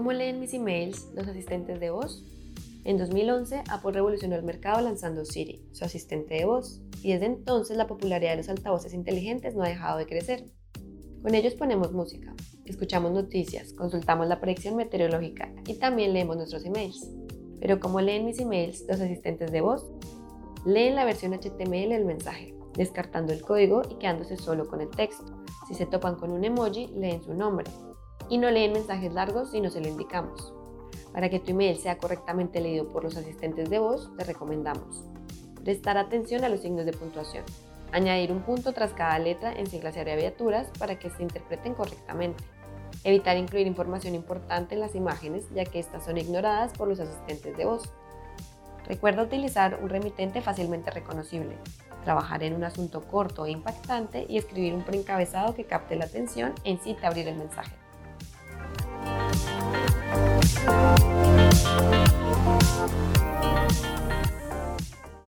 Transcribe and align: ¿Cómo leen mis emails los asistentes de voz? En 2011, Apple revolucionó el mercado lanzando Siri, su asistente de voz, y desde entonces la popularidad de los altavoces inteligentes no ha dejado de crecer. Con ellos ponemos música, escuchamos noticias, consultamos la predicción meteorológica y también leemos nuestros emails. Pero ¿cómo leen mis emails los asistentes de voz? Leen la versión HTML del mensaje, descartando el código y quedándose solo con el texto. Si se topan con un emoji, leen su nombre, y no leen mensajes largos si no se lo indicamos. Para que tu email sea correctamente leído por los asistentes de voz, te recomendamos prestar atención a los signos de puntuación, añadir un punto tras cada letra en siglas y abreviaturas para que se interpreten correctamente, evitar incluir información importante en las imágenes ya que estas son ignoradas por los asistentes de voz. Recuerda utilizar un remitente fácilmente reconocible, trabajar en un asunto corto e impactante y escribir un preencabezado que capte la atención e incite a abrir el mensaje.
¿Cómo 0.00 0.12
leen 0.12 0.40
mis 0.40 0.54
emails 0.54 1.10
los 1.14 1.28
asistentes 1.28 1.78
de 1.78 1.90
voz? 1.90 2.24
En 2.84 2.96
2011, 2.96 3.64
Apple 3.68 3.92
revolucionó 3.92 4.34
el 4.34 4.42
mercado 4.42 4.80
lanzando 4.80 5.26
Siri, 5.26 5.62
su 5.72 5.84
asistente 5.84 6.36
de 6.36 6.46
voz, 6.46 6.80
y 7.02 7.12
desde 7.12 7.26
entonces 7.26 7.76
la 7.76 7.86
popularidad 7.86 8.30
de 8.30 8.38
los 8.38 8.48
altavoces 8.48 8.94
inteligentes 8.94 9.54
no 9.54 9.62
ha 9.62 9.68
dejado 9.68 9.98
de 9.98 10.06
crecer. 10.06 10.46
Con 11.20 11.34
ellos 11.34 11.52
ponemos 11.52 11.92
música, 11.92 12.34
escuchamos 12.64 13.12
noticias, 13.12 13.74
consultamos 13.74 14.26
la 14.26 14.40
predicción 14.40 14.74
meteorológica 14.74 15.52
y 15.66 15.74
también 15.74 16.14
leemos 16.14 16.38
nuestros 16.38 16.64
emails. 16.64 17.06
Pero 17.60 17.78
¿cómo 17.78 18.00
leen 18.00 18.24
mis 18.24 18.38
emails 18.38 18.86
los 18.88 19.02
asistentes 19.02 19.52
de 19.52 19.60
voz? 19.60 19.84
Leen 20.64 20.94
la 20.94 21.04
versión 21.04 21.34
HTML 21.34 21.90
del 21.90 22.06
mensaje, 22.06 22.54
descartando 22.74 23.34
el 23.34 23.42
código 23.42 23.82
y 23.90 23.96
quedándose 23.96 24.38
solo 24.38 24.66
con 24.66 24.80
el 24.80 24.88
texto. 24.88 25.44
Si 25.68 25.74
se 25.74 25.84
topan 25.84 26.14
con 26.14 26.30
un 26.30 26.42
emoji, 26.42 26.86
leen 26.86 27.22
su 27.22 27.34
nombre, 27.34 27.70
y 28.30 28.38
no 28.38 28.50
leen 28.50 28.72
mensajes 28.72 29.12
largos 29.12 29.50
si 29.50 29.60
no 29.60 29.68
se 29.68 29.82
lo 29.82 29.88
indicamos. 29.88 30.54
Para 31.12 31.28
que 31.28 31.40
tu 31.40 31.50
email 31.50 31.76
sea 31.76 31.98
correctamente 31.98 32.60
leído 32.60 32.88
por 32.88 33.04
los 33.04 33.16
asistentes 33.16 33.68
de 33.68 33.78
voz, 33.78 34.10
te 34.16 34.24
recomendamos 34.24 35.04
prestar 35.64 35.98
atención 35.98 36.44
a 36.44 36.48
los 36.48 36.60
signos 36.60 36.86
de 36.86 36.92
puntuación, 36.92 37.44
añadir 37.92 38.32
un 38.32 38.42
punto 38.42 38.72
tras 38.72 38.92
cada 38.92 39.18
letra 39.18 39.52
en 39.52 39.66
siglas 39.66 39.96
y 39.96 40.00
abreviaturas 40.00 40.68
para 40.78 40.98
que 40.98 41.10
se 41.10 41.22
interpreten 41.22 41.74
correctamente, 41.74 42.42
evitar 43.04 43.36
incluir 43.36 43.66
información 43.66 44.14
importante 44.14 44.74
en 44.74 44.80
las 44.80 44.94
imágenes 44.94 45.44
ya 45.54 45.64
que 45.64 45.78
estas 45.78 46.04
son 46.04 46.18
ignoradas 46.18 46.72
por 46.72 46.88
los 46.88 47.00
asistentes 47.00 47.56
de 47.56 47.64
voz. 47.64 47.92
Recuerda 48.86 49.22
utilizar 49.22 49.78
un 49.82 49.88
remitente 49.88 50.40
fácilmente 50.40 50.90
reconocible, 50.90 51.56
trabajar 52.04 52.42
en 52.42 52.54
un 52.54 52.64
asunto 52.64 53.02
corto 53.02 53.46
e 53.46 53.50
impactante 53.50 54.26
y 54.28 54.38
escribir 54.38 54.74
un 54.74 54.82
preencabezado 54.82 55.54
que 55.54 55.64
capte 55.64 55.96
la 55.96 56.06
atención 56.06 56.54
e 56.64 56.70
incite 56.70 57.04
a 57.04 57.10
abrir 57.10 57.28
el 57.28 57.36
mensaje. 57.36 57.72